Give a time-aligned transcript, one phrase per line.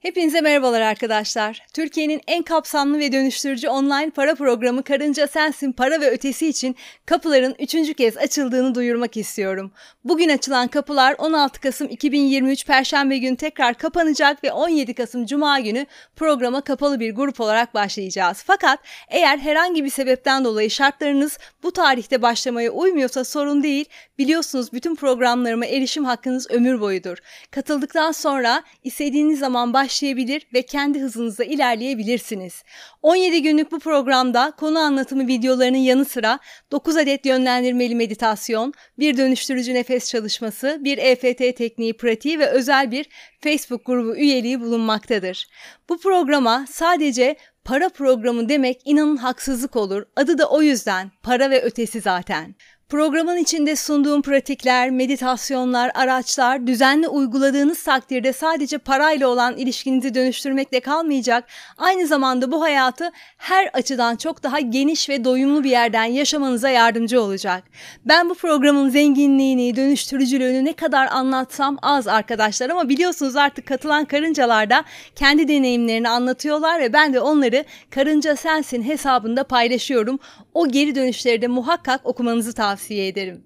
[0.00, 1.66] Hepinize merhabalar arkadaşlar.
[1.74, 6.76] Türkiye'nin en kapsamlı ve dönüştürücü online para programı Karınca Sensin Para ve Ötesi için
[7.06, 9.72] kapıların üçüncü kez açıldığını duyurmak istiyorum.
[10.04, 15.86] Bugün açılan kapılar 16 Kasım 2023 Perşembe günü tekrar kapanacak ve 17 Kasım Cuma günü
[16.16, 18.42] programa kapalı bir grup olarak başlayacağız.
[18.46, 18.78] Fakat
[19.08, 23.84] eğer herhangi bir sebepten dolayı şartlarınız bu tarihte başlamaya uymuyorsa sorun değil.
[24.18, 27.18] Biliyorsunuz bütün programlarıma erişim hakkınız ömür boyudur.
[27.50, 32.62] Katıldıktan sonra istediğiniz zaman baş başlayabilir ve kendi hızınızda ilerleyebilirsiniz.
[33.02, 36.38] 17 günlük bu programda konu anlatımı videolarının yanı sıra
[36.72, 43.08] 9 adet yönlendirmeli meditasyon, bir dönüştürücü nefes çalışması, bir EFT tekniği pratiği ve özel bir
[43.40, 45.48] Facebook grubu üyeliği bulunmaktadır.
[45.88, 50.02] Bu programa sadece para programı demek inanın haksızlık olur.
[50.16, 52.54] Adı da o yüzden para ve ötesi zaten.
[52.90, 61.44] Programın içinde sunduğum pratikler, meditasyonlar, araçlar düzenli uyguladığınız takdirde sadece parayla olan ilişkinizi dönüştürmekle kalmayacak,
[61.78, 67.22] aynı zamanda bu hayatı her açıdan çok daha geniş ve doyumlu bir yerden yaşamanıza yardımcı
[67.22, 67.64] olacak.
[68.04, 74.70] Ben bu programın zenginliğini, dönüştürücülüğünü ne kadar anlatsam az arkadaşlar ama biliyorsunuz artık katılan karıncalar
[74.70, 80.18] da kendi deneyimlerini anlatıyorlar ve ben de onları Karınca Sensin hesabında paylaşıyorum.
[80.54, 83.42] O geri dönüşleri de muhakkak okumanızı tavsiye tavsiye ederim.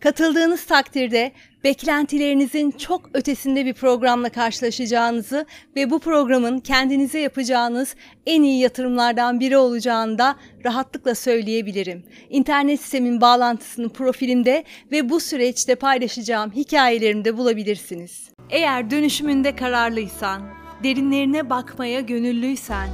[0.00, 1.32] Katıldığınız takdirde
[1.64, 7.94] beklentilerinizin çok ötesinde bir programla karşılaşacağınızı ve bu programın kendinize yapacağınız
[8.26, 12.04] en iyi yatırımlardan biri olacağını da rahatlıkla söyleyebilirim.
[12.30, 18.30] İnternet sitemin bağlantısını profilimde ve bu süreçte paylaşacağım hikayelerimde bulabilirsiniz.
[18.50, 20.42] Eğer dönüşümünde kararlıysan,
[20.82, 22.88] derinlerine bakmaya gönüllüysen,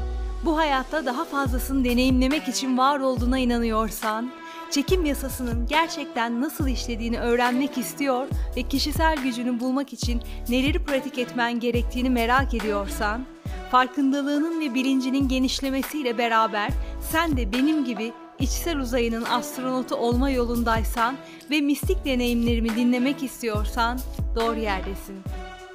[0.45, 4.42] bu hayatta daha fazlasını deneyimlemek için var olduğuna inanıyorsan,
[4.73, 11.61] çekim yasasının gerçekten nasıl işlediğini öğrenmek istiyor ve kişisel gücünü bulmak için neleri pratik etmen
[11.61, 13.27] gerektiğini merak ediyorsan,
[13.71, 16.71] farkındalığının ve bilincinin genişlemesiyle beraber
[17.11, 21.17] sen de benim gibi içsel uzayının astronotu olma yolundaysan
[21.51, 23.99] ve mistik deneyimlerimi dinlemek istiyorsan
[24.37, 25.17] doğru yerdesin.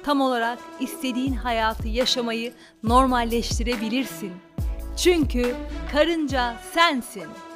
[0.04, 2.52] Tam olarak istediğin hayatı yaşamayı
[2.82, 4.32] normalleştirebilirsin.
[4.96, 5.54] Çünkü
[5.92, 7.47] karınca sensin.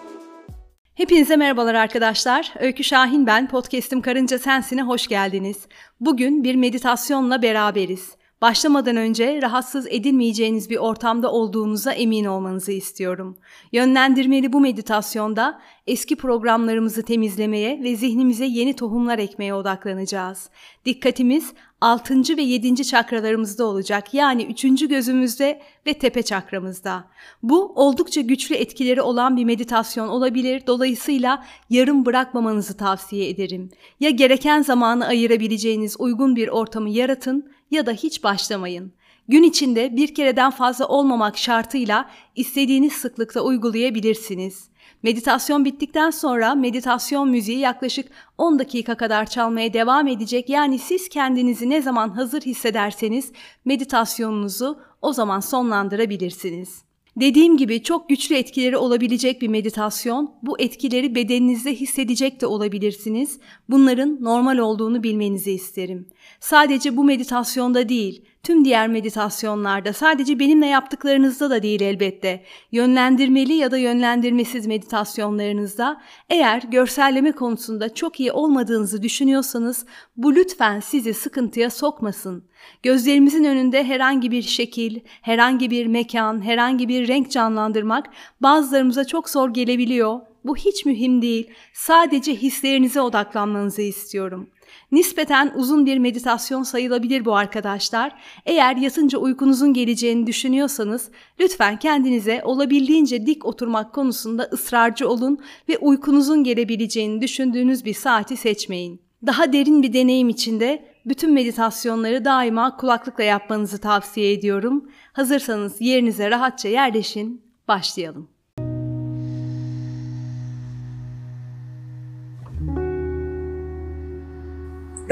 [0.95, 2.53] Hepinize merhabalar arkadaşlar.
[2.59, 3.49] Öykü Şahin ben.
[3.49, 5.67] Podcast'im Karınca Sensin'e hoş geldiniz.
[6.01, 8.17] Bugün bir meditasyonla beraberiz.
[8.43, 13.37] Başlamadan önce rahatsız edilmeyeceğiniz bir ortamda olduğunuza emin olmanızı istiyorum.
[13.73, 20.51] Yönlendirmeli bu meditasyonda eski programlarımızı temizlemeye ve zihnimize yeni tohumlar ekmeye odaklanacağız.
[20.85, 22.37] Dikkatimiz 6.
[22.37, 22.85] ve 7.
[22.85, 24.89] çakralarımızda olacak yani 3.
[24.89, 27.05] gözümüzde ve tepe çakramızda.
[27.43, 30.63] Bu oldukça güçlü etkileri olan bir meditasyon olabilir.
[30.67, 33.71] Dolayısıyla yarım bırakmamanızı tavsiye ederim.
[34.01, 38.93] Ya gereken zamanı ayırabileceğiniz uygun bir ortamı yaratın ya da hiç başlamayın.
[39.29, 44.73] Gün içinde bir kereden fazla olmamak şartıyla istediğiniz sıklıkta uygulayabilirsiniz.
[45.03, 50.49] Meditasyon bittikten sonra meditasyon müziği yaklaşık 10 dakika kadar çalmaya devam edecek.
[50.49, 53.33] Yani siz kendinizi ne zaman hazır hissederseniz
[53.65, 56.92] meditasyonunuzu o zaman sonlandırabilirsiniz.
[57.17, 60.35] Dediğim gibi çok güçlü etkileri olabilecek bir meditasyon.
[60.43, 63.41] Bu etkileri bedeninizde hissedecek de olabilirsiniz.
[63.69, 66.09] Bunların normal olduğunu bilmenizi isterim.
[66.41, 72.45] Sadece bu meditasyonda değil, tüm diğer meditasyonlarda, sadece benimle yaptıklarınızda da değil elbette.
[72.73, 79.87] Yönlendirmeli ya da yönlendirmesiz meditasyonlarınızda eğer görselleme konusunda çok iyi olmadığınızı düşünüyorsanız
[80.17, 82.45] bu lütfen sizi sıkıntıya sokmasın.
[82.83, 88.07] Gözlerimizin önünde herhangi bir şekil, herhangi bir mekan, herhangi bir renk canlandırmak
[88.41, 90.21] bazılarımıza çok zor gelebiliyor.
[90.45, 91.51] Bu hiç mühim değil.
[91.73, 94.49] Sadece hislerinize odaklanmanızı istiyorum.
[94.93, 98.13] Nispeten uzun bir meditasyon sayılabilir bu arkadaşlar.
[98.47, 101.11] Eğer yatınca uykunuzun geleceğini düşünüyorsanız
[101.41, 105.39] lütfen kendinize olabildiğince dik oturmak konusunda ısrarcı olun
[105.69, 109.01] ve uykunuzun gelebileceğini düşündüğünüz bir saati seçmeyin.
[109.27, 114.91] Daha derin bir deneyim içinde bütün meditasyonları daima kulaklıkla yapmanızı tavsiye ediyorum.
[115.13, 118.32] Hazırsanız yerinize rahatça yerleşin, başlayalım.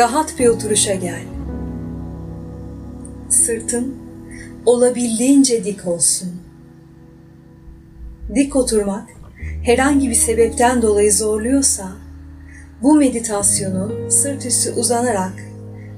[0.00, 1.22] Rahat bir oturuşa gel.
[3.28, 3.94] Sırtın
[4.66, 6.28] olabildiğince dik olsun.
[8.34, 9.08] Dik oturmak
[9.64, 11.92] herhangi bir sebepten dolayı zorluyorsa
[12.82, 15.34] bu meditasyonu sırt üstü uzanarak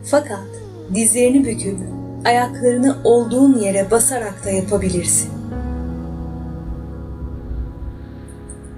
[0.04, 0.48] fakat
[0.94, 1.78] dizlerini büküp
[2.24, 5.30] ayaklarını olduğun yere basarak da yapabilirsin.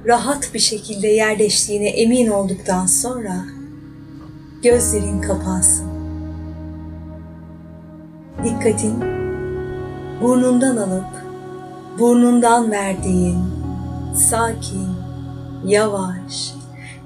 [0.07, 3.45] Rahat bir şekilde yerleştiğine emin olduktan sonra
[4.65, 5.89] gözlerin kapansın.
[8.45, 9.01] Dikkatin
[10.23, 11.05] burnundan alıp
[11.99, 13.39] burnundan verdiğin
[14.17, 14.89] sakin,
[15.65, 16.55] yavaş,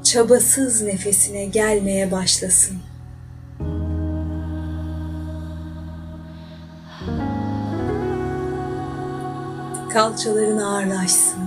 [0.03, 2.77] çabasız nefesine gelmeye başlasın.
[9.93, 11.43] Kalçaların ağırlaşsın.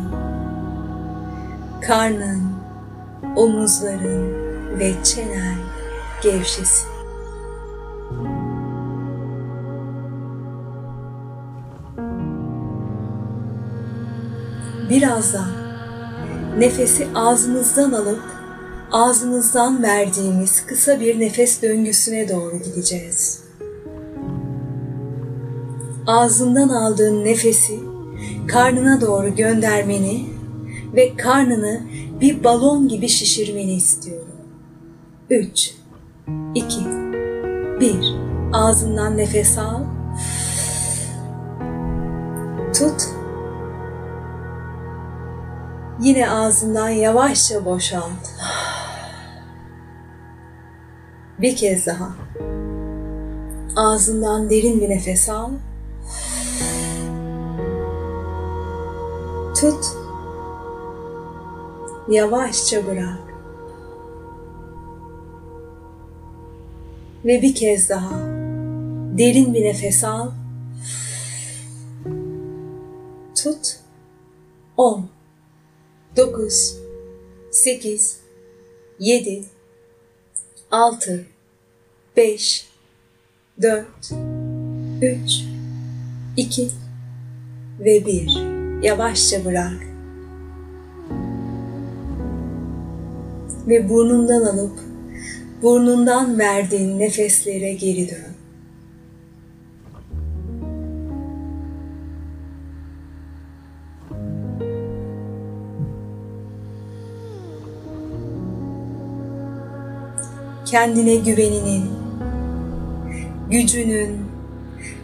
[1.81, 2.52] Karnın,
[3.36, 4.34] omuzların
[4.80, 5.70] ve çenen
[6.21, 6.88] gevşesin.
[14.89, 15.47] Birazdan
[16.59, 18.21] nefesi ağzımızdan alıp
[18.91, 23.44] ağzımızdan verdiğimiz kısa bir nefes döngüsüne doğru gideceğiz.
[26.07, 27.79] Ağzından aldığın nefesi
[28.47, 30.25] karnına doğru göndermeni
[30.95, 31.81] ve karnını
[32.21, 34.27] bir balon gibi şişirmeni istiyorum.
[35.29, 35.81] 3
[36.56, 36.86] 2
[37.80, 38.16] 1
[38.54, 39.83] Ağzından nefes al.
[42.74, 43.22] Tut
[46.01, 48.30] Yine ağzından yavaşça boşalt.
[51.39, 52.10] Bir kez daha.
[53.75, 55.50] Ağzından derin bir nefes al.
[59.56, 59.86] Tut.
[62.07, 63.31] Yavaşça bırak.
[67.25, 68.19] Ve bir kez daha.
[69.18, 70.31] Derin bir nefes al.
[73.35, 73.81] Tut.
[74.77, 75.09] 10
[76.18, 76.77] 9
[77.51, 78.19] 8
[79.00, 79.44] 7
[80.71, 81.25] 6
[82.18, 82.68] 5
[83.62, 83.85] 4
[85.01, 85.44] 3
[86.38, 86.69] 2
[87.79, 89.88] ve 1 yavaşça bırak.
[93.68, 94.91] Ve burnundan alıp
[95.62, 98.31] burnundan verdiğin nefeslere geri dön.
[110.72, 111.86] kendine güveninin,
[113.50, 114.18] gücünün,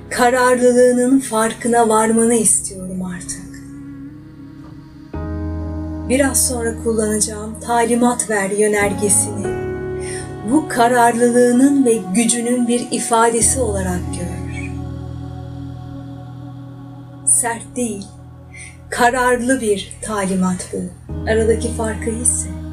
[0.10, 3.48] kararlılığının farkına varmanı istiyorum artık.
[6.10, 9.46] Biraz sonra kullanacağım talimat ver yönergesini
[10.51, 14.38] bu kararlılığının ve gücünün bir ifadesi olarak gör.
[17.25, 18.05] Sert değil,
[18.89, 20.77] kararlı bir talimat bu.
[21.29, 22.67] Aradaki farkı hisset.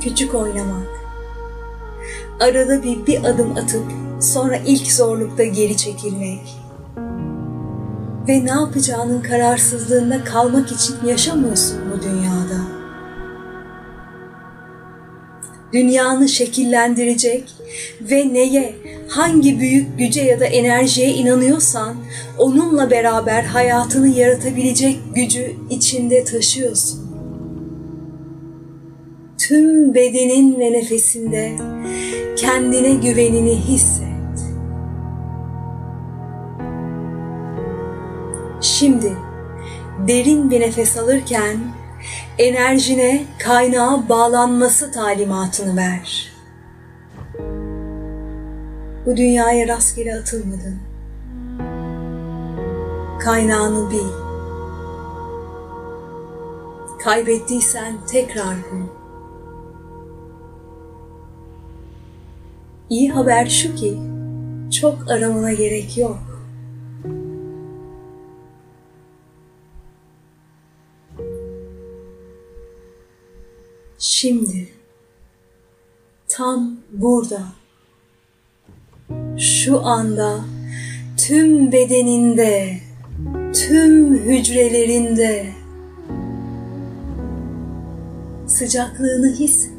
[0.00, 0.86] küçük oynamak.
[2.40, 6.40] Arada bir bir adım atıp sonra ilk zorlukta geri çekilmek.
[8.28, 12.80] Ve ne yapacağının kararsızlığında kalmak için yaşamıyorsun bu dünyada.
[15.72, 17.52] Dünyanı şekillendirecek
[18.00, 18.74] ve neye,
[19.08, 21.96] hangi büyük güce ya da enerjiye inanıyorsan
[22.38, 27.10] onunla beraber hayatını yaratabilecek gücü içinde taşıyorsun
[29.50, 31.56] tüm bedenin ve nefesinde
[32.36, 34.09] kendine güvenini hisset.
[38.80, 39.16] Şimdi
[40.08, 41.56] derin bir nefes alırken
[42.38, 46.32] enerjine kaynağa bağlanması talimatını ver.
[49.06, 50.78] Bu dünyaya rastgele atılmadın.
[53.18, 54.12] Kaynağını bil.
[57.04, 58.86] Kaybettiysen tekrar bul.
[62.90, 63.98] İyi haber şu ki
[64.80, 66.29] çok aramana gerek yok.
[74.02, 74.68] Şimdi
[76.28, 77.42] tam burada
[79.38, 80.40] şu anda
[81.16, 82.80] tüm bedeninde,
[83.54, 85.46] tüm hücrelerinde
[88.46, 89.72] sıcaklığını hisset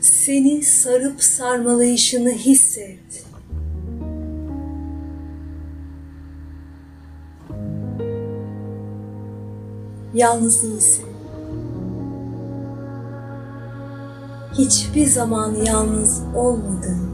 [0.00, 3.24] seni sarıp sarmalayışını hisset.
[10.14, 11.09] Yalnız değilsin.
[14.58, 17.10] Hiçbir zaman yalnız olmadın.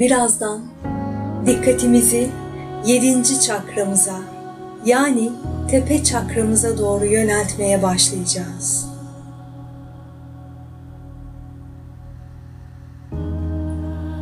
[0.00, 0.60] Birazdan
[1.46, 2.30] dikkatimizi
[2.86, 4.16] yedinci çakramıza
[4.84, 5.32] yani
[5.70, 8.90] tepe çakramıza doğru yöneltmeye başlayacağız.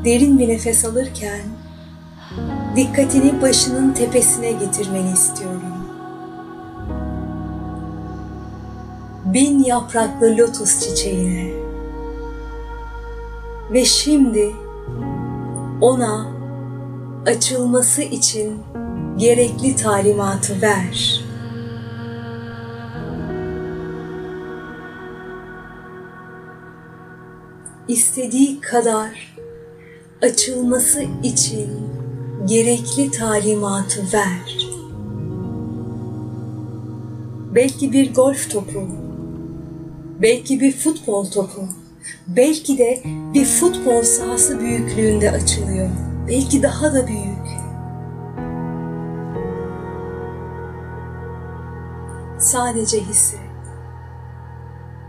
[0.08, 1.40] derin bir nefes alırken
[2.78, 5.62] dikkatini başının tepesine getirmeni istiyorum.
[9.24, 11.52] Bin yapraklı lotus çiçeğine
[13.72, 14.52] ve şimdi
[15.80, 16.26] ona
[17.26, 18.62] açılması için
[19.16, 21.24] gerekli talimatı ver.
[27.88, 29.36] İstediği kadar
[30.22, 31.97] açılması için
[32.46, 34.68] gerekli talimatı ver.
[37.54, 38.88] Belki bir golf topu,
[40.22, 41.68] belki bir futbol topu,
[42.26, 43.02] belki de
[43.34, 45.88] bir futbol sahası büyüklüğünde açılıyor.
[46.28, 47.48] Belki daha da büyük.
[52.38, 53.40] Sadece hisset.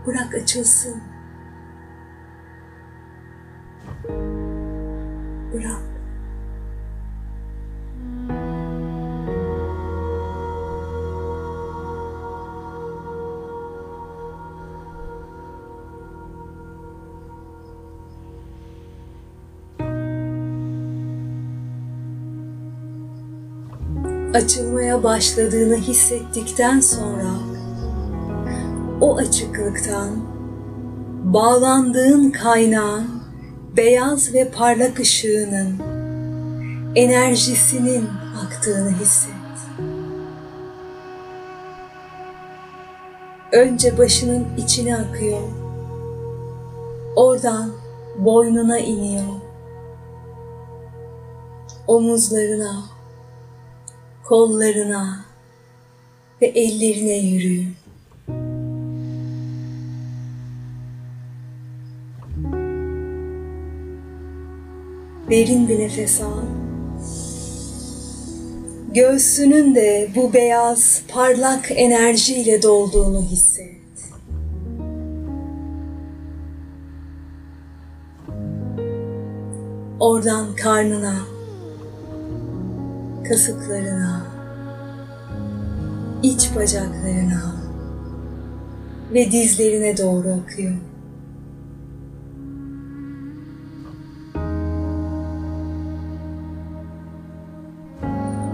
[0.06, 1.02] Bırak açılsın.
[5.52, 5.89] Bırak.
[24.34, 27.30] Açılmaya başladığını hissettikten sonra
[29.00, 30.10] o açıklıktan
[31.24, 33.06] bağlandığın kaynağın
[33.76, 35.76] beyaz ve parlak ışığının
[36.94, 38.08] enerjisinin
[38.46, 39.30] aktığını hisset.
[43.52, 45.40] Önce başının içine akıyor.
[47.16, 47.70] Oradan
[48.18, 49.24] boynuna iniyor.
[51.86, 52.89] Omuzlarına,
[54.30, 55.24] kollarına
[56.42, 57.74] ve ellerine yürüyün.
[65.30, 66.30] Derin bir nefes al.
[68.94, 73.70] Göğsünün de bu beyaz, parlak enerjiyle dolduğunu hisset.
[80.00, 81.16] Oradan karnına,
[83.30, 84.26] kasıklarına,
[86.22, 87.54] iç bacaklarına
[89.12, 90.74] ve dizlerine doğru akıyor.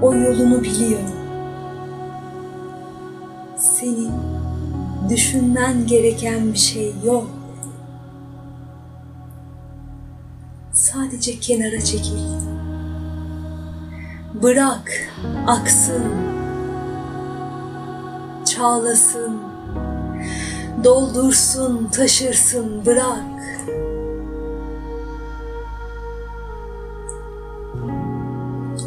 [0.03, 1.01] O yolunu biliyor.
[3.59, 4.13] Senin
[5.09, 7.31] düşünmen gereken bir şey yok.
[10.73, 12.56] Sadece kenara çekil.
[14.43, 14.93] Bırak
[15.47, 16.03] aksın,
[18.45, 19.41] çağlasın,
[20.85, 23.23] doldursun, taşırsın, bırak.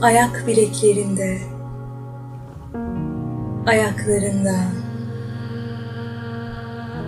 [0.01, 1.37] Ayak bileklerinde,
[3.67, 4.55] ayaklarında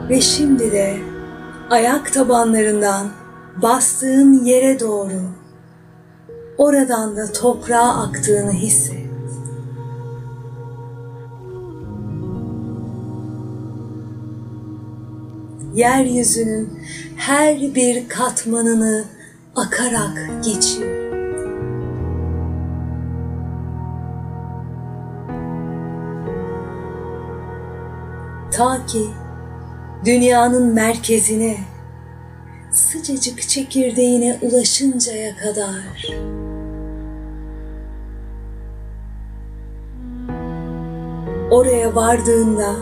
[0.10, 0.98] ve şimdi de
[1.70, 3.08] ayak tabanlarından
[3.62, 5.41] bastığın yere doğru
[6.58, 9.02] oradan da toprağa aktığını hisset.
[15.76, 16.80] Yeryüzünün
[17.18, 19.04] her bir katmanını
[19.56, 21.02] akarak geçiyor.
[28.52, 29.08] Ta ki
[30.06, 31.58] dünyanın merkezine
[32.72, 36.08] sıcacık çekirdeğine ulaşıncaya kadar.
[41.52, 42.76] Oraya vardığında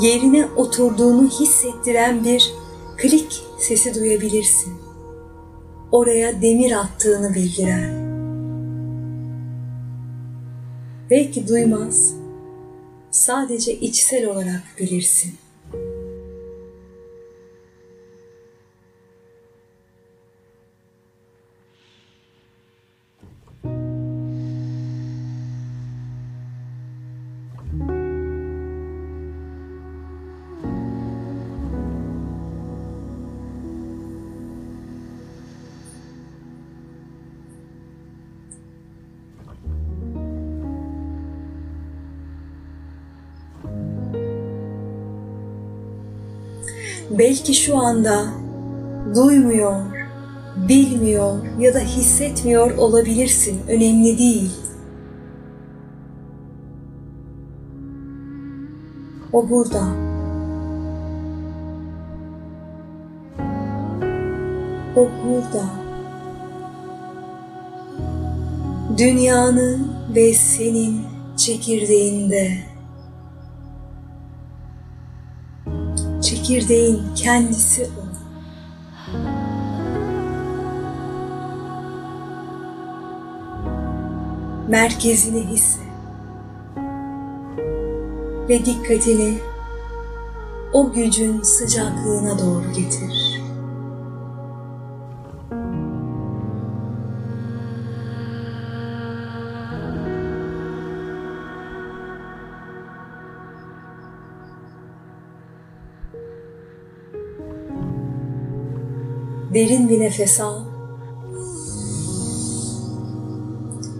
[0.00, 2.52] yerine oturduğunu hissettiren bir
[2.96, 4.74] klik sesi duyabilirsin.
[5.92, 8.06] Oraya demir attığını bildiren.
[11.10, 12.14] Belki duymaz,
[13.10, 15.34] sadece içsel olarak bilirsin.
[47.10, 48.24] belki şu anda
[49.14, 49.80] duymuyor,
[50.68, 53.60] bilmiyor ya da hissetmiyor olabilirsin.
[53.68, 54.50] Önemli değil.
[59.32, 59.82] O burada.
[64.96, 65.64] O burada.
[68.98, 71.00] Dünyanın ve senin
[71.36, 72.75] çekirdeğinde.
[76.46, 78.06] Çekirdeğin kendisi o.
[84.68, 85.82] Merkezini hisset
[88.48, 89.38] ve dikkatini
[90.72, 93.25] o gücün sıcaklığına doğru getir.
[109.56, 110.60] Derin bir nefes al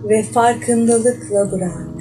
[0.04, 1.95] ve farkındalıkla bırak.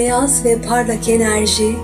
[0.00, 1.76] Beyaz ve parlak enerji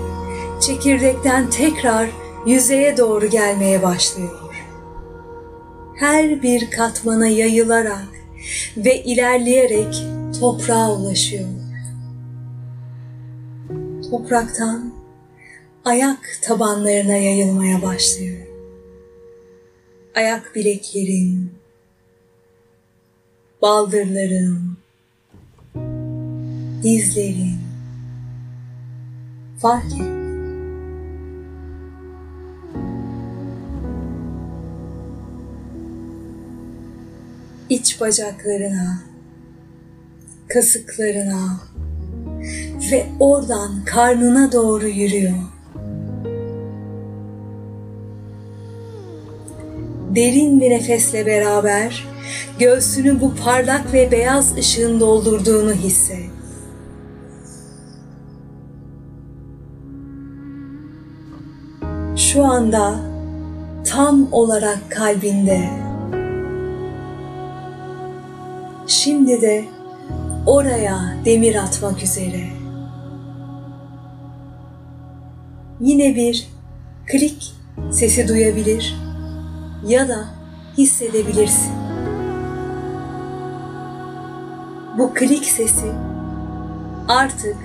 [0.61, 2.09] çekirdekten tekrar
[2.45, 4.65] yüzeye doğru gelmeye başlıyor.
[5.95, 8.07] Her bir katmana yayılarak
[8.77, 9.95] ve ilerleyerek
[10.39, 11.49] toprağa ulaşıyor.
[14.09, 14.93] Topraktan
[15.85, 18.47] ayak tabanlarına yayılmaya başlıyor.
[20.15, 21.51] Ayak bileklerin,
[23.61, 24.77] baldırların,
[26.83, 27.66] dizlerin,
[29.61, 29.83] fark.
[37.69, 38.99] İç bacaklarına,
[40.47, 41.59] kasıklarına
[42.91, 45.37] ve oradan karnına doğru yürüyor.
[50.15, 52.07] Derin bir nefesle beraber
[52.59, 56.36] göğsünü bu parlak ve beyaz ışığın doldurduğunu hisset.
[62.37, 62.95] Şu anda
[63.85, 65.69] tam olarak kalbinde.
[68.87, 69.65] Şimdi de
[70.45, 72.43] oraya demir atmak üzere.
[75.79, 76.49] Yine bir
[77.05, 77.53] klik
[77.91, 78.95] sesi duyabilir
[79.87, 80.25] ya da
[80.77, 81.73] hissedebilirsin.
[84.97, 85.91] Bu klik sesi
[87.07, 87.57] artık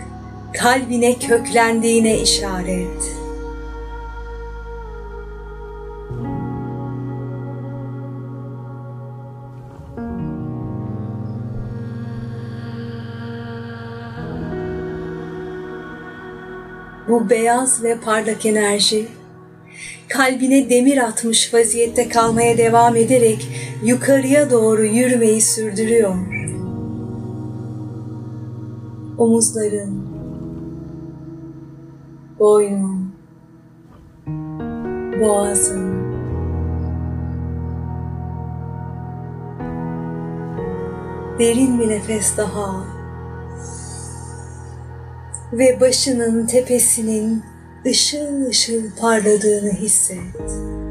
[0.53, 3.22] kalbine köklendiğine işaret.
[17.09, 19.09] Bu beyaz ve parlak enerji
[20.09, 23.49] kalbine demir atmış vaziyette kalmaya devam ederek
[23.85, 26.15] yukarıya doğru yürümeyi sürdürüyor.
[29.19, 30.03] Omuzların,
[32.39, 33.13] boynun,
[35.21, 36.03] boğazın,
[41.39, 43.02] derin bir nefes daha
[45.53, 47.43] ve başının tepesinin
[47.87, 50.82] ışıl ışıl parladığını hisset.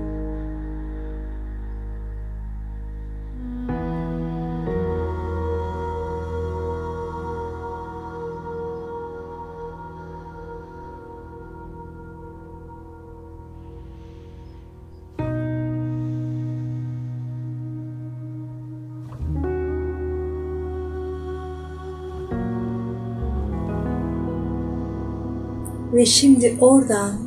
[26.02, 27.20] Ve şimdi oradan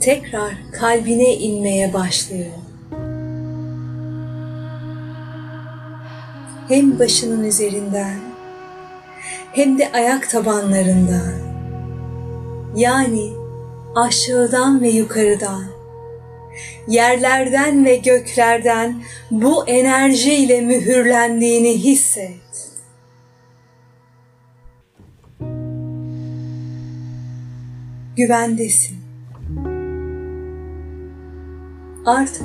[0.00, 2.52] tekrar kalbine inmeye başlıyor.
[6.68, 8.16] Hem başının üzerinden
[9.52, 11.32] hem de ayak tabanlarından
[12.76, 13.32] yani
[13.94, 15.64] aşağıdan ve yukarıdan
[16.88, 22.43] yerlerden ve göklerden bu enerjiyle mühürlendiğini hisset.
[28.16, 28.96] Güvendesin.
[32.06, 32.42] Artık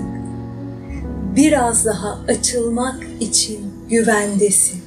[1.35, 4.78] biraz daha açılmak için güvendesin.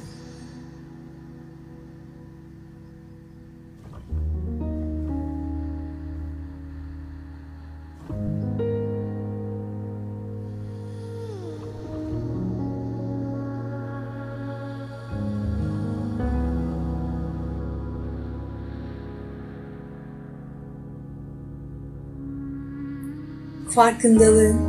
[23.75, 24.59] Farkındalığın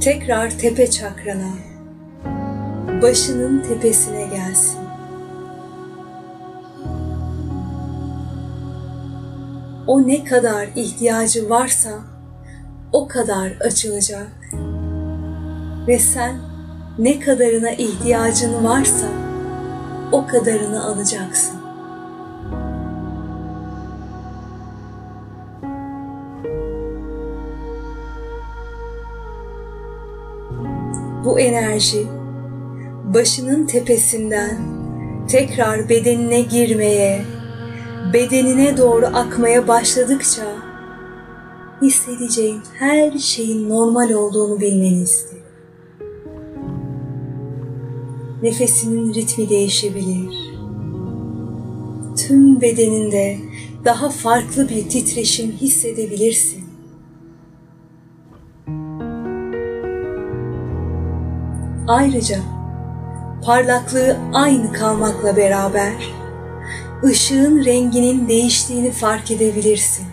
[0.00, 1.52] tekrar tepe çakrana,
[3.02, 4.78] başının tepesine gelsin.
[9.86, 11.90] O ne kadar ihtiyacı varsa
[12.92, 14.32] o kadar açılacak.
[15.88, 16.36] Ve sen
[16.98, 19.06] ne kadarına ihtiyacın varsa
[20.12, 21.63] o kadarını alacaksın.
[31.34, 32.06] Bu enerji
[33.14, 34.58] başının tepesinden
[35.28, 37.24] tekrar bedenine girmeye,
[38.12, 40.42] bedenine doğru akmaya başladıkça
[41.82, 45.44] hissedeceğin her şeyin normal olduğunu bilmeni isterim.
[48.42, 50.34] Nefesinin ritmi değişebilir.
[52.16, 53.38] Tüm bedeninde
[53.84, 56.63] daha farklı bir titreşim hissedebilirsin.
[61.88, 62.38] Ayrıca
[63.44, 65.92] parlaklığı aynı kalmakla beraber
[67.04, 70.06] ışığın renginin değiştiğini fark edebilirsin.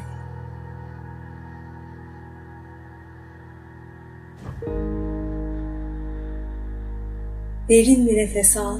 [7.70, 8.78] Derin bir nefes al.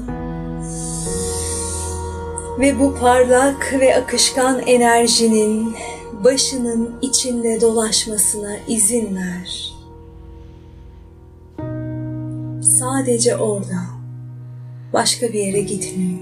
[2.58, 5.76] Ve bu parlak ve akışkan enerjinin
[6.24, 9.71] başının içinde dolaşmasına izin ver.
[12.82, 13.84] Sadece orada.
[14.92, 16.18] Başka bir yere gitmiyor.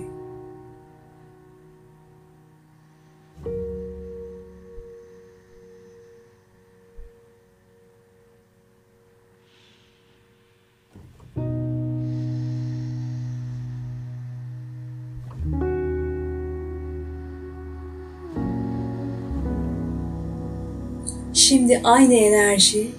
[21.35, 22.91] Şimdi aynı enerji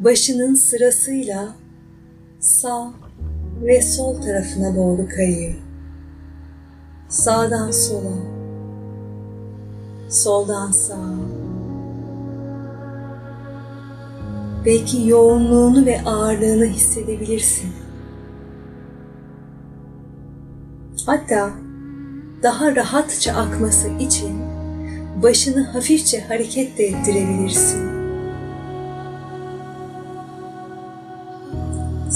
[0.00, 1.61] başının sırasıyla
[2.42, 2.92] sağ
[3.62, 5.54] ve sol tarafına doğru kayıyor.
[7.08, 8.16] Sağdan sola,
[10.08, 11.14] soldan sağa.
[14.66, 17.72] Belki yoğunluğunu ve ağırlığını hissedebilirsin.
[21.06, 21.50] Hatta
[22.42, 24.32] daha rahatça akması için
[25.22, 27.91] başını hafifçe hareket de ettirebilirsin.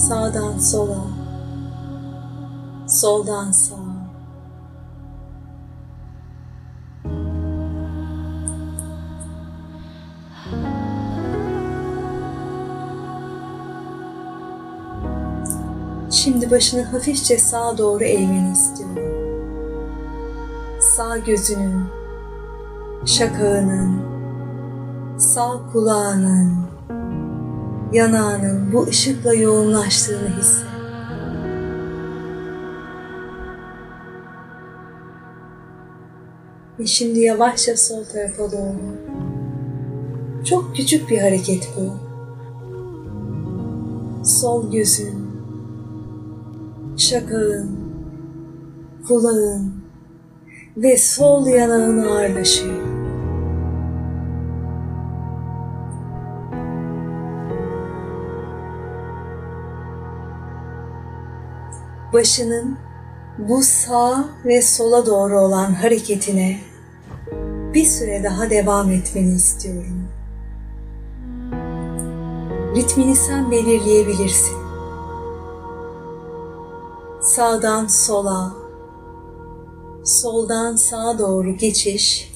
[0.08, 1.04] Sağdan sola,
[2.88, 3.76] soldan sağa.
[16.10, 18.96] Şimdi başını hafifçe sağa doğru eğmeni istiyorum.
[20.80, 21.84] Sağ gözünün,
[23.04, 24.00] şakağının,
[25.18, 26.65] sağ kulağının,
[27.96, 30.66] yanağının bu ışıkla yoğunlaştığını hisset.
[36.78, 38.96] Ve şimdi yavaşça sol tarafa doğru.
[40.44, 41.92] Çok küçük bir hareket bu.
[44.24, 45.30] Sol gözün,
[46.96, 47.70] şakağın,
[49.08, 49.72] kulağın
[50.76, 52.75] ve sol yanağın ağırlaşıyor.
[62.16, 62.78] Başının
[63.38, 66.58] bu sağ ve sola doğru olan hareketine
[67.74, 70.08] bir süre daha devam etmeni istiyorum.
[72.76, 74.56] Ritmini sen belirleyebilirsin.
[77.20, 78.52] Sağdan sola,
[80.04, 82.32] soldan sağa doğru geçiş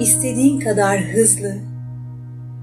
[0.00, 1.54] istediğin kadar hızlı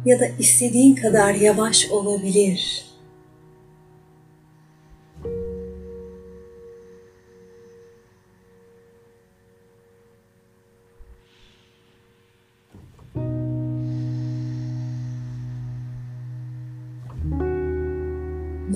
[0.06, 2.89] ya da istediğin kadar yavaş olabilir.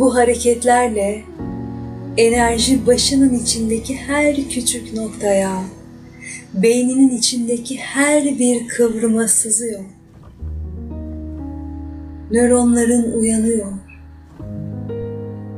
[0.04, 1.24] Bu hareketlerle
[2.18, 5.63] enerji başının içindeki her küçük noktaya,
[6.54, 9.84] beyninin içindeki her bir kıvrıma sızıyor.
[12.32, 13.72] Nöronların uyanıyor.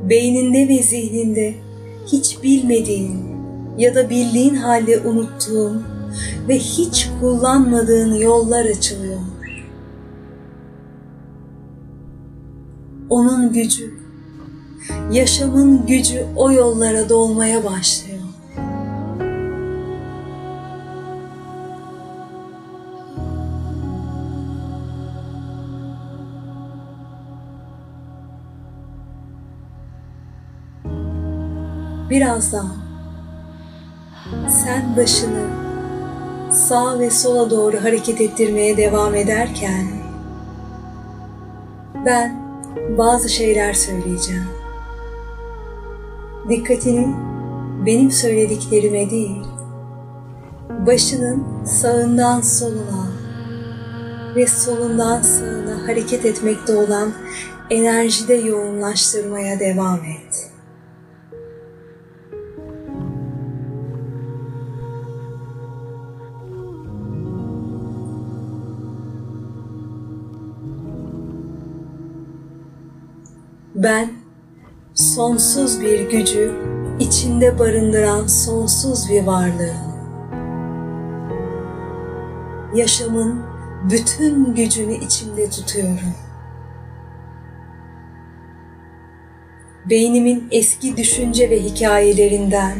[0.08, 1.54] Beyninde ve zihninde
[2.06, 3.20] hiç bilmediğin
[3.78, 5.84] ya da bildiğin halde unuttuğun
[6.48, 9.20] ve hiç kullanmadığın yollar açılıyor.
[13.10, 14.05] Onun gücü
[15.12, 18.16] yaşamın gücü o yollara dolmaya başlıyor.
[32.10, 32.72] Birazdan
[34.48, 35.46] sen başını
[36.50, 39.86] sağ ve sola doğru hareket ettirmeye devam ederken
[42.06, 42.36] ben
[42.98, 44.55] bazı şeyler söyleyeceğim.
[46.48, 47.14] Dikkatini
[47.86, 49.42] benim söylediklerime değil,
[50.86, 53.06] başının sağından soluna
[54.36, 57.12] ve solundan sağına hareket etmekte olan
[57.70, 60.50] enerjide yoğunlaştırmaya devam et.
[73.74, 74.15] Ben
[74.96, 76.54] sonsuz bir gücü
[77.00, 79.96] içinde barındıran sonsuz bir varlığım.
[82.74, 83.42] Yaşamın
[83.90, 86.14] bütün gücünü içimde tutuyorum.
[89.90, 92.78] Beynimin eski düşünce ve hikayelerinden,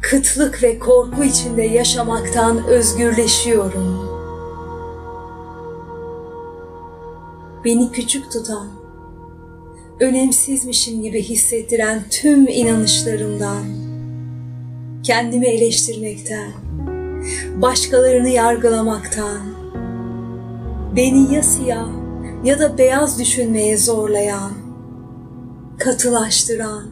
[0.00, 4.08] kıtlık ve korku içinde yaşamaktan özgürleşiyorum.
[7.64, 8.85] Beni küçük tutan,
[10.00, 13.64] önemsizmişim gibi hissettiren tüm inanışlarımdan,
[15.02, 16.52] kendimi eleştirmekten,
[17.56, 19.40] başkalarını yargılamaktan,
[20.96, 21.88] beni ya siyah
[22.44, 24.52] ya da beyaz düşünmeye zorlayan,
[25.78, 26.84] katılaştıran,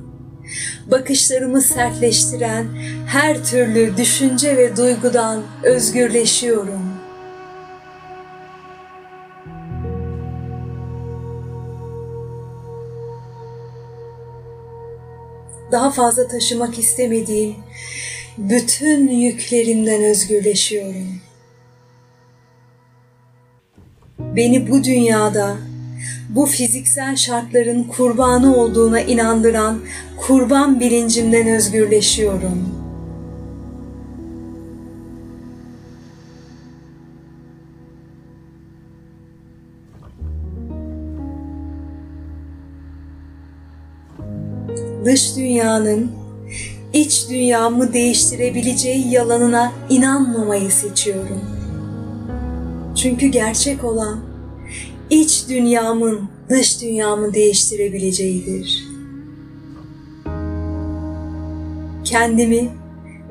[0.90, 2.66] bakışlarımı sertleştiren
[3.06, 6.93] her türlü düşünce ve duygudan özgürleşiyorum.
[15.74, 17.54] Daha fazla taşımak istemediğim
[18.38, 21.20] bütün yüklerimden özgürleşiyorum.
[24.18, 25.56] Beni bu dünyada
[26.28, 29.80] bu fiziksel şartların kurbanı olduğuna inandıran
[30.16, 32.83] kurban bilincimden özgürleşiyorum.
[45.04, 46.10] Dış dünyanın
[46.92, 51.40] iç dünyamı değiştirebileceği yalanına inanmamayı seçiyorum.
[52.96, 54.20] Çünkü gerçek olan
[55.10, 58.84] iç dünyamın dış dünyamı değiştirebileceğidir.
[62.04, 62.68] Kendimi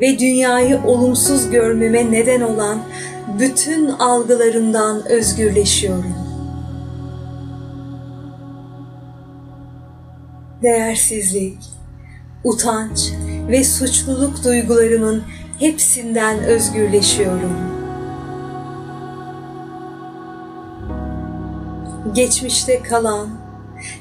[0.02, 2.80] ve dünyayı olumsuz görmeme neden olan
[3.40, 6.23] bütün algılarımdan özgürleşiyorum.
[10.64, 11.58] Değersizlik,
[12.44, 13.12] utanç
[13.50, 15.24] ve suçluluk duygularımın
[15.60, 17.54] hepsinden özgürleşiyorum.
[22.16, 23.30] Geçmişte kalan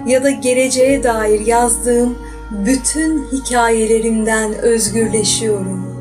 [0.07, 2.19] ya da geleceğe dair yazdığım
[2.67, 5.93] bütün hikayelerimden özgürleşiyorum.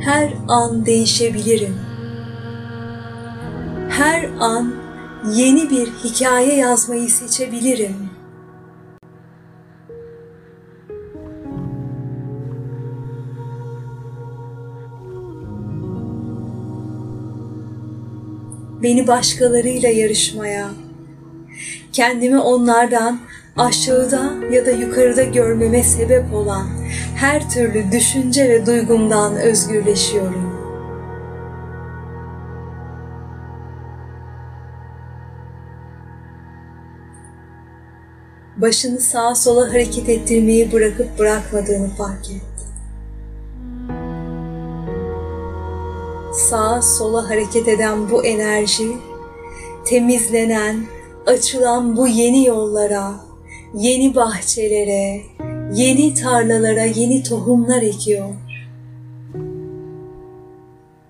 [0.00, 1.76] Her an değişebilirim.
[3.88, 4.89] Her an
[5.28, 8.10] yeni bir hikaye yazmayı seçebilirim.
[18.82, 20.70] Beni başkalarıyla yarışmaya,
[21.92, 23.18] kendimi onlardan
[23.56, 26.66] aşağıda ya da yukarıda görmeme sebep olan
[27.16, 30.59] her türlü düşünce ve duygumdan özgürleşiyorum.
[38.60, 42.40] Başını sağa sola hareket ettirmeyi bırakıp bırakmadığını fark et.
[46.34, 48.88] Sağa sola hareket eden bu enerji,
[49.84, 50.84] temizlenen,
[51.26, 53.14] açılan bu yeni yollara,
[53.74, 55.22] yeni bahçelere,
[55.74, 58.34] yeni tarlalara yeni tohumlar ekiyor.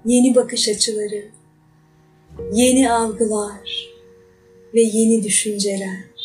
[0.04, 1.24] Yeni bakış açıları,
[2.52, 3.90] yeni algılar
[4.74, 6.19] ve yeni düşünceler.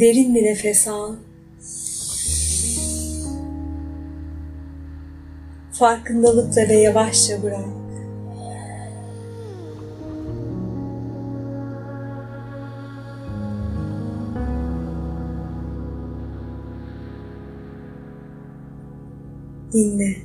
[0.00, 1.12] Derin bir nefes al.
[5.72, 7.64] Farkındalıkla ve yavaşça bırak.
[19.72, 20.16] Dinle.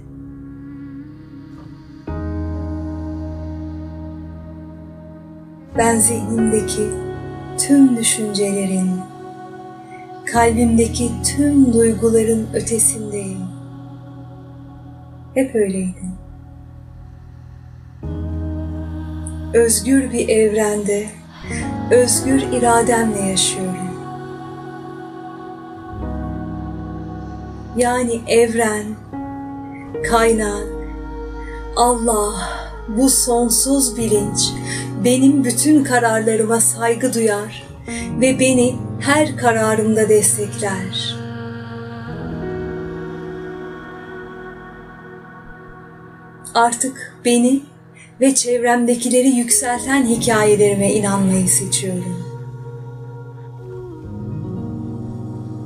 [5.78, 6.82] Ben zihnimdeki
[7.58, 8.90] tüm düşüncelerin,
[10.26, 13.42] kalbimdeki tüm duyguların ötesindeyim.
[15.34, 16.12] Hep öyleydim.
[19.54, 21.06] Özgür bir evrende,
[21.92, 23.92] özgür irademle yaşıyorum.
[27.78, 28.86] Yani evren,
[30.10, 30.68] kaynak,
[31.76, 32.34] Allah,
[32.98, 34.52] bu sonsuz bilinç
[35.04, 37.68] benim bütün kararlarıma saygı duyar
[38.22, 41.16] ve beni her kararımda destekler.
[46.54, 47.62] Artık beni
[48.22, 52.26] ve çevremdekileri yükselten hikayelerime inanmayı seçiyorum.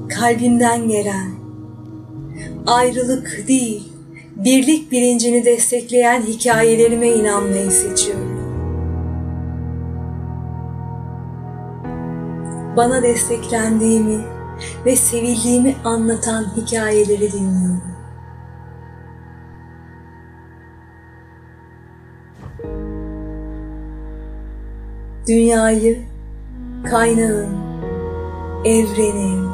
[0.10, 1.32] Kalbimden gelen,
[2.68, 3.84] ayrılık değil,
[4.36, 8.25] birlik bilincini destekleyen hikayelerime inanmayı seçiyorum.
[12.78, 14.26] Bana desteklendiğimi
[14.86, 17.96] ve sevildiğimi anlatan hikayeleri dinliyorum.
[25.28, 26.02] Dünyayı,
[26.92, 27.56] kaynağın,
[28.66, 29.50] evrenin,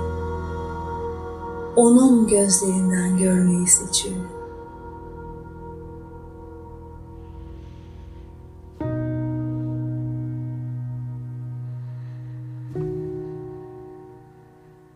[1.76, 4.31] onun gözlerinden görmeyi seçiyorum.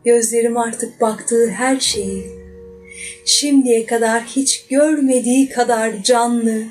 [0.05, 2.31] Gözlerim artık baktığı her şeyi,
[3.25, 6.63] şimdiye kadar hiç görmediği kadar canlı,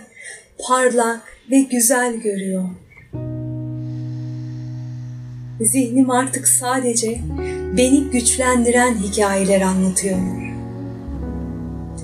[0.69, 2.65] parlak ve güzel görüyor.
[5.61, 7.21] Zihnim artık sadece
[7.77, 10.19] beni güçlendiren hikayeler anlatıyor.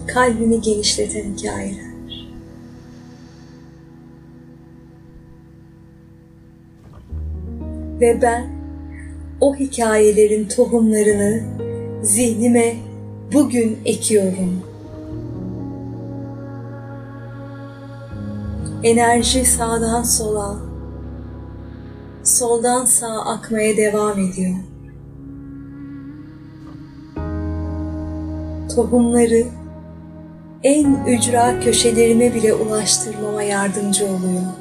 [0.07, 1.91] Kalbimi genişleten hikayeler.
[8.01, 8.60] Ve ben
[9.41, 11.43] o hikayelerin tohumlarını
[12.03, 12.77] zihnime
[13.33, 14.63] bugün ekiyorum.
[18.83, 20.57] Enerji sağdan sola,
[22.25, 24.57] soldan sağa akmaya devam ediyor.
[28.75, 29.45] Tohumları
[30.63, 34.60] en ücra köşelerime bile ulaştırmama yardımcı oluyor.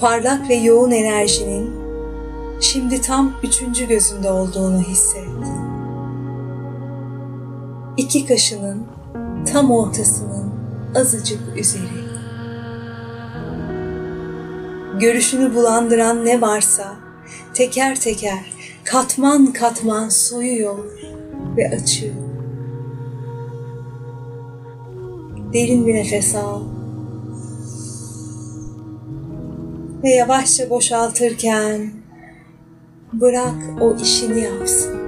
[0.00, 1.70] Parlak ve yoğun enerjinin
[2.60, 5.44] şimdi tam üçüncü gözünde olduğunu hissettim.
[7.96, 8.86] İki kaşının
[9.52, 10.52] tam ortasının
[10.94, 12.08] azıcık üzeri.
[15.00, 16.96] Görüşünü bulandıran ne varsa
[17.54, 18.52] teker teker,
[18.84, 20.78] katman katman soyuyor
[21.56, 22.14] ve açıyor.
[25.52, 26.77] Derin bir nefes al
[30.08, 31.92] ve yavaşça boşaltırken
[33.12, 34.98] bırak o işini yapsın.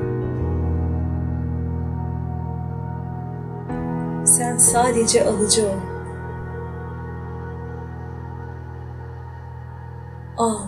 [4.24, 5.76] Sen sadece alıcı ol.
[10.36, 10.66] Al.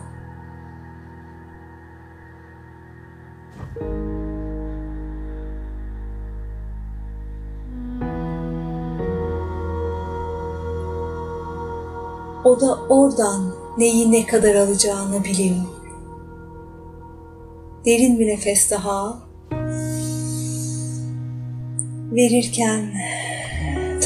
[12.44, 15.56] O da oradan neyi ne kadar alacağını biliyor.
[17.87, 19.18] Derin bir nefes daha.
[22.12, 22.92] Verirken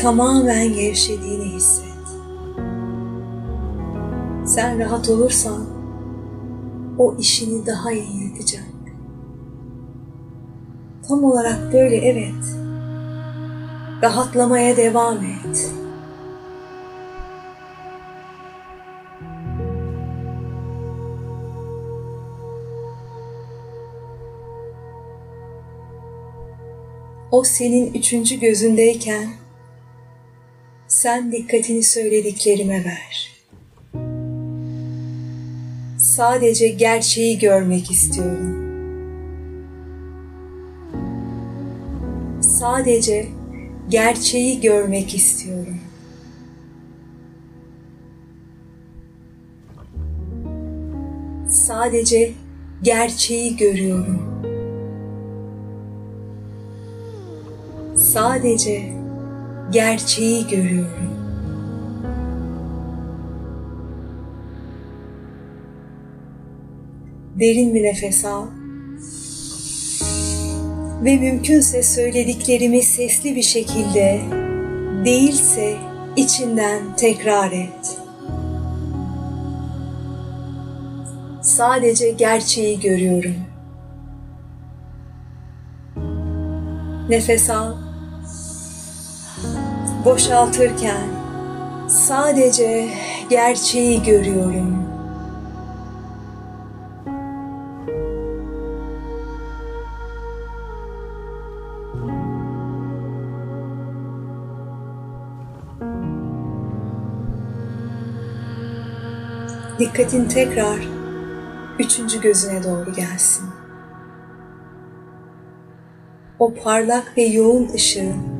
[0.02, 1.87] tamamen gevşediğini hisset.
[4.46, 5.67] Sen rahat olursan
[6.98, 8.64] o işini daha iyi yapacak.
[11.08, 12.56] Tam olarak böyle evet.
[14.02, 15.71] Rahatlamaya devam et.
[27.37, 29.28] O senin üçüncü gözündeyken
[30.88, 33.30] sen dikkatini söylediklerime ver.
[35.98, 38.56] Sadece gerçeği görmek istiyorum.
[42.40, 43.28] Sadece
[43.88, 45.78] gerçeği görmek istiyorum.
[51.50, 52.32] Sadece
[52.82, 54.35] gerçeği görüyorum.
[58.17, 58.83] Sadece
[59.71, 61.10] gerçeği görüyorum.
[67.40, 68.46] Derin bir nefes al.
[71.04, 74.21] Ve mümkünse söylediklerimi sesli bir şekilde
[75.04, 75.77] değilse
[76.17, 77.98] içinden tekrar et.
[81.42, 83.35] Sadece gerçeği görüyorum.
[87.08, 87.85] Nefes al.
[90.07, 91.09] Boşaltırken
[91.88, 92.88] sadece
[93.31, 94.87] gerçeği görüyorum.
[109.79, 110.88] Dikkatin tekrar
[111.79, 113.44] üçüncü gözüne doğru gelsin.
[116.38, 118.35] O parlak ve yoğun ışığı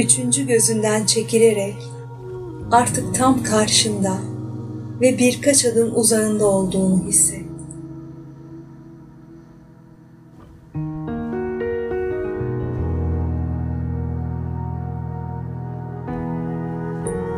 [0.00, 1.76] üçüncü gözünden çekilerek
[2.70, 4.16] artık tam karşında
[5.00, 7.44] ve birkaç adım uzağında olduğunu hisset.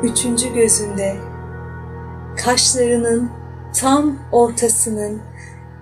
[0.03, 1.17] Üçüncü gözünde
[2.37, 3.31] kaşlarının
[3.75, 5.21] tam ortasının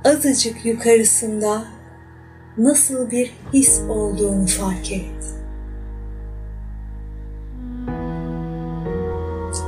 [0.04, 1.64] azıcık yukarısında
[2.58, 5.19] nasıl bir his olduğunu fark et.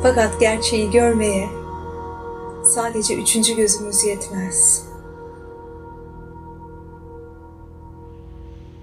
[0.03, 1.49] Fakat gerçeği görmeye
[2.65, 4.87] sadece üçüncü gözümüz yetmez.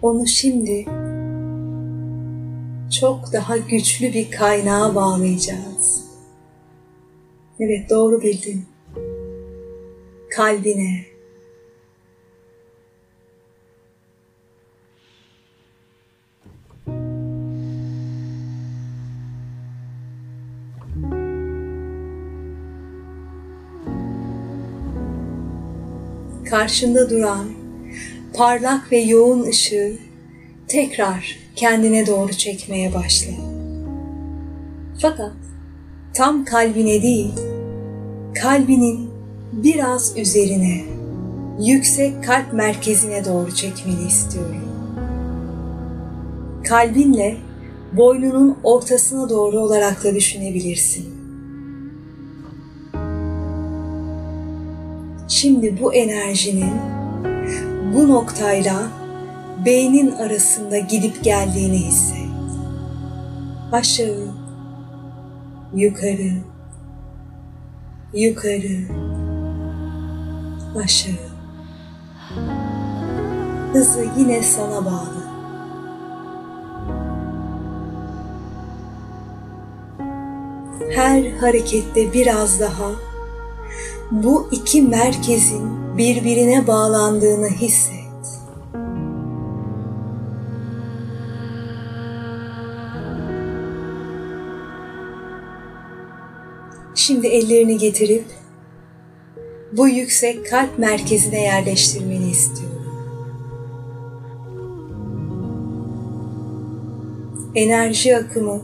[0.02, 0.86] Onu şimdi
[3.00, 6.06] çok daha güçlü bir kaynağa bağlayacağız.
[7.60, 8.66] Evet doğru bildin.
[10.30, 11.19] Kalbine.
[26.50, 27.48] Karşında duran
[28.34, 29.94] parlak ve yoğun ışığı
[30.68, 33.32] tekrar kendine doğru çekmeye başla.
[35.02, 35.32] Fakat
[36.14, 37.32] tam kalbine değil,
[38.42, 39.10] kalbinin
[39.54, 40.82] biraz üzerine,
[41.60, 44.70] yüksek kalp merkezine doğru çekmeni istiyorum.
[46.68, 47.38] Kalbinle
[47.94, 51.19] boynunun ortasına doğru olarak da düşünebilirsin.
[55.42, 56.74] Şimdi bu enerjinin
[57.96, 58.88] bu noktayla
[59.66, 62.30] beynin arasında gidip geldiğini hisset.
[63.72, 64.28] Aşağı,
[65.76, 66.32] yukarı,
[68.14, 68.78] yukarı,
[70.84, 71.30] aşağı.
[73.74, 75.24] Hızı yine sana bağlı.
[80.96, 83.09] Her harekette biraz daha
[84.12, 88.00] bu iki merkezin birbirine bağlandığını hisset.
[96.96, 98.26] Şimdi ellerini getirip
[99.72, 102.70] bu yüksek kalp merkezine yerleştirmeni istiyorum.
[107.56, 108.62] Enerji akımı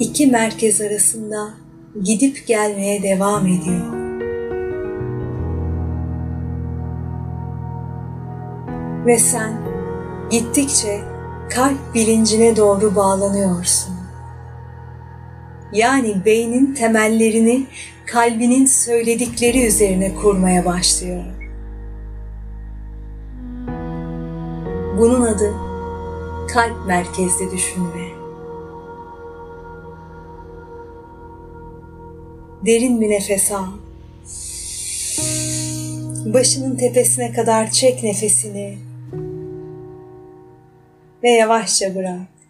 [0.00, 1.54] iki merkez arasında
[2.02, 3.99] gidip gelmeye devam ediyor.
[9.06, 9.52] Ve sen
[10.30, 11.00] gittikçe
[11.50, 13.94] kalp bilincine doğru bağlanıyorsun.
[15.72, 17.66] Yani beynin temellerini
[18.06, 21.24] kalbinin söyledikleri üzerine kurmaya başlıyor.
[24.98, 25.54] Bunun adı
[26.52, 28.08] kalp merkezli düşünme.
[32.66, 33.66] Derin bir nefes al.
[36.34, 38.89] Başının tepesine kadar çek nefesini
[41.22, 42.40] ve yavaşça bırak.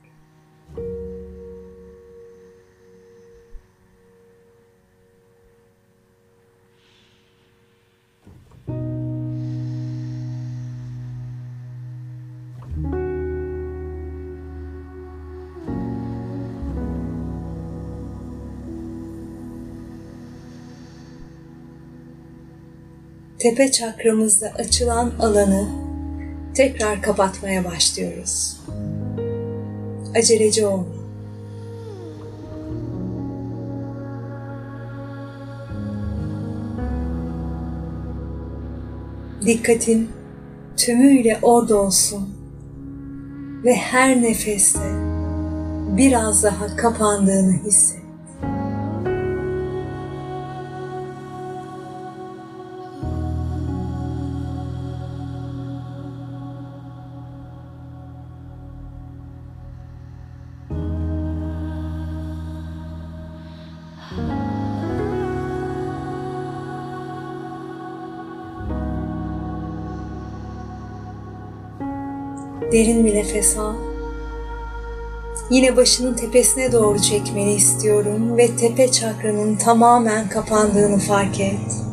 [23.40, 25.89] tepe çakramızda açılan alanı
[26.54, 28.60] tekrar kapatmaya başlıyoruz.
[30.16, 30.84] Aceleci olma.
[39.46, 40.10] Dikkatin
[40.76, 42.28] tümüyle orada olsun
[43.64, 44.92] ve her nefeste
[45.96, 47.99] biraz daha kapandığını hisset.
[72.72, 73.74] Derin bir nefes al.
[75.50, 81.84] Yine başının tepesine doğru çekmeni istiyorum ve tepe çakranın tamamen kapandığını fark et.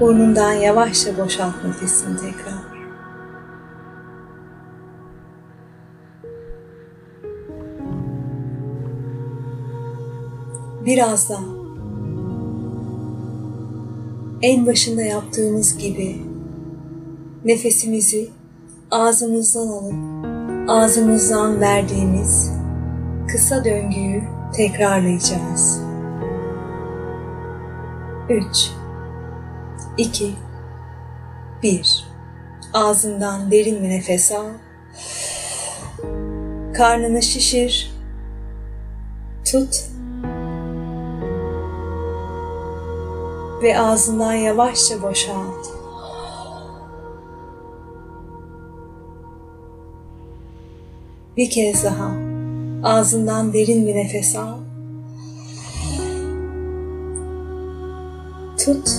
[0.00, 2.66] Burnundan yavaşça boşalt nefesini tekrar.
[10.86, 11.44] Biraz daha.
[14.42, 16.25] En başında yaptığımız gibi
[17.46, 18.28] nefesimizi
[18.90, 19.94] ağzımızdan alıp
[20.68, 22.50] ağzımızdan verdiğimiz
[23.28, 24.22] kısa döngüyü
[24.56, 25.80] tekrarlayacağız.
[28.28, 28.70] 3
[29.98, 30.34] 2
[31.62, 32.06] 1
[32.74, 34.46] Ağzından derin bir nefes al.
[36.74, 37.92] Karnını şişir.
[39.44, 39.84] Tut.
[43.62, 45.75] Ve ağzından yavaşça boşalt.
[51.36, 52.10] Bir kez daha
[52.82, 54.58] ağzından derin bir nefes al.
[58.58, 58.90] Tut.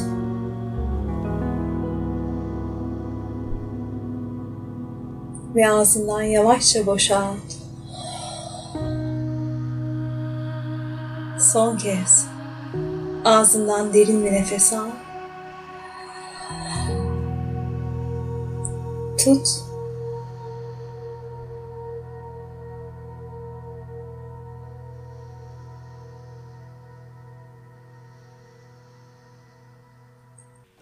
[5.55, 7.37] Ve ağzından yavaşça boşalt.
[11.39, 12.27] Son kez
[13.25, 14.89] ağzından derin bir nefes al.
[19.17, 19.66] Tut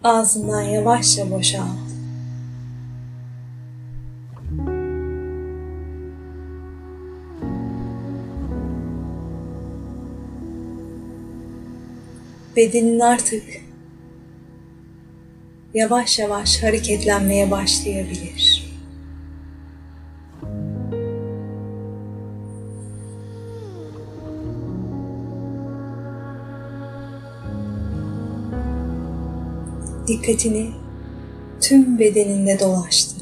[0.06, 1.66] Ağzından yavaşça boşalt.
[12.56, 13.42] Bedenin artık
[15.74, 18.55] yavaş yavaş hareketlenmeye başlayabilir.
[30.06, 30.70] Dikkatini
[31.60, 33.16] tüm bedeninde dolaştır.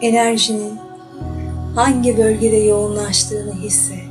[0.00, 0.78] Enerjinin
[1.74, 4.10] hangi bölgede yoğunlaştığını hisset.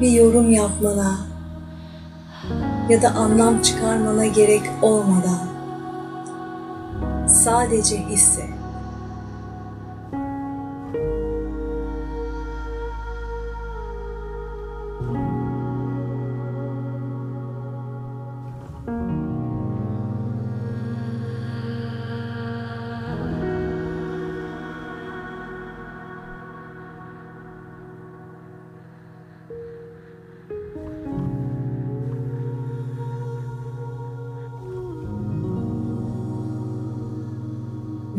[0.00, 1.16] Bir yorum yapmana
[2.88, 5.53] ya da anlam çıkarmana gerek olmadan
[7.44, 8.63] sadece hisset.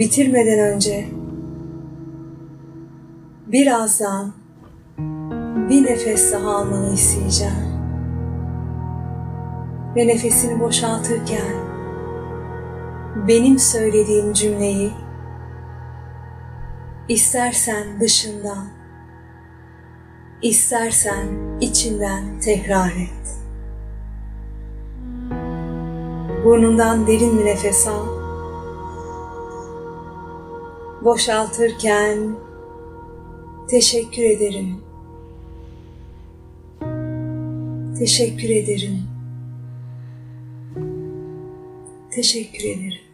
[0.05, 1.05] Bitirmeden önce
[3.47, 4.33] birazdan
[5.69, 7.53] bir nefes daha almanı isteyeceğim.
[9.95, 11.55] Ve nefesini boşaltırken
[13.27, 14.91] benim söylediğim cümleyi
[17.09, 18.67] istersen dışından,
[20.41, 21.27] istersen
[21.61, 23.39] içinden tekrar et.
[26.45, 28.14] Burnundan derin bir nefes al
[31.05, 32.35] boşaltırken
[33.69, 34.81] teşekkür ederim.
[37.99, 39.01] Teşekkür ederim.
[42.11, 43.04] Teşekkür ederim.